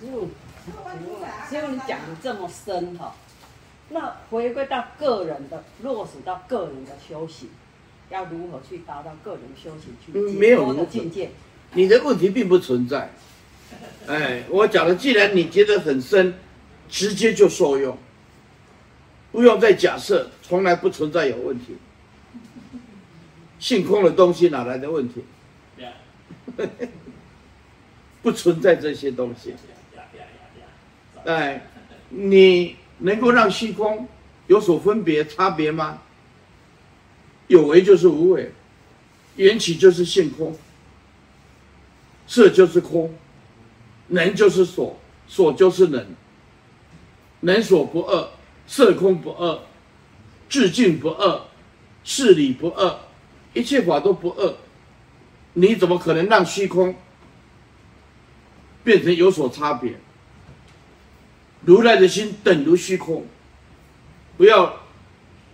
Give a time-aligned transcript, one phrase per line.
[0.00, 0.28] 师父，
[1.50, 3.14] 师父你讲的这么深哈，
[3.90, 7.50] 那回归到个人的落实到个人的修行，
[8.08, 11.30] 要如何去达到个人修行去解脱的境界？
[11.74, 13.10] 你的问题并不存在。
[14.06, 16.34] 哎，我讲了，既然你觉得很深，
[16.88, 17.98] 直接就受用，
[19.30, 21.76] 不用再假设，从来不存在有问题。
[23.58, 25.22] 性空的东西哪来的问题？
[28.22, 29.54] 不存在这些东西。
[31.24, 31.66] 哎，
[32.08, 34.08] 你能够让虚空
[34.46, 36.02] 有所分别、差别吗？
[37.48, 38.52] 有为就是无为，
[39.36, 40.56] 缘起就是性空，
[42.26, 43.12] 色就是空。
[44.12, 46.04] 能就是所，所就是能，
[47.42, 48.28] 能所不二，
[48.66, 49.60] 色空不二，
[50.48, 51.42] 智境不二，
[52.02, 52.98] 事理不二，
[53.54, 54.52] 一切法都不二，
[55.52, 56.92] 你怎么可能让虚空
[58.84, 59.94] 变成有所差别？
[61.62, 63.26] 如来的心等如虚空，
[64.38, 64.80] 不要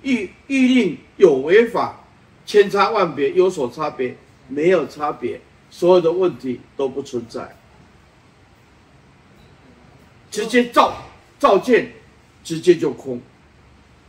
[0.03, 2.05] 欲欲令有违法
[2.47, 7.57] 千差万别有所差别，没有差别，所有的问题都不存在。
[10.31, 10.97] 直接照
[11.41, 11.93] 照见，
[12.45, 13.21] 直接就空。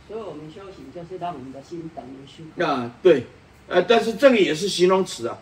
[0.06, 2.64] 所以我们修行就是让我们的心等于虚空。
[2.64, 3.24] 啊，对，
[3.66, 5.36] 呃，但是这个也是形容词啊。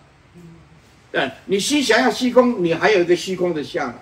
[1.46, 3.94] 你心想要虚空，你还有一个虚空的相，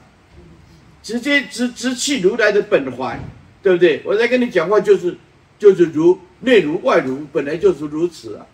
[1.02, 3.18] 直接直直气如来的本怀，
[3.62, 4.02] 对不对？
[4.04, 5.16] 我在跟你讲话就是
[5.58, 8.46] 就是如内如外如，本来就是如此啊，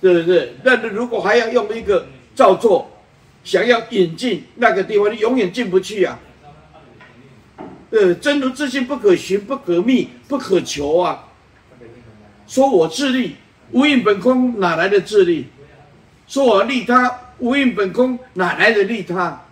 [0.00, 0.54] 对不对？
[0.64, 2.90] 但是如果还要用一个造作，
[3.44, 6.18] 想要引进那个地方，你永远进不去啊。
[7.90, 11.28] 呃，真如自性不可寻、不可觅、不可求啊！
[12.48, 13.36] 说我自利，
[13.70, 15.46] 无蕴本空，哪来的自利？
[16.26, 19.42] 说我利他，无蕴本空，哪来的利他？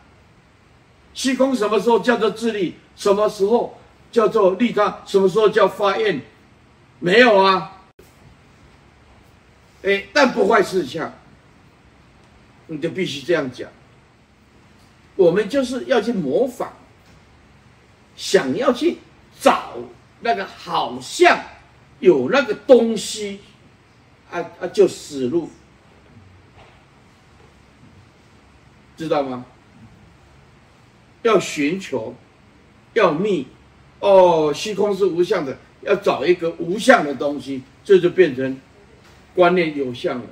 [1.13, 2.77] 虚空什么时候叫做自利？
[2.97, 3.79] 什么时候
[4.11, 5.03] 叫做利他？
[5.05, 6.23] 什么时候叫发愿？
[7.01, 7.83] 没有啊！
[9.83, 11.13] 哎，但不坏事相，
[12.69, 13.69] 你就必须这样讲。
[15.15, 16.73] 我们就是要去模仿。
[18.17, 18.99] 想要去
[19.39, 19.75] 找
[20.21, 21.39] 那个好像
[22.01, 23.41] 有那个东西，
[24.31, 25.51] 啊啊，就死路，
[29.03, 29.45] 知道吗？
[31.23, 32.15] 要寻求，
[32.95, 33.47] 要觅，
[33.99, 38.57] 哦，虚空是无相的，要找一个无相的东西，这就变成
[39.35, 40.25] 观念有相了。